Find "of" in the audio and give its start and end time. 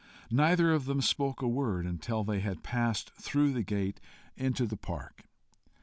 0.73-0.85